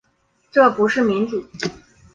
[0.51, 1.45] 这不是民主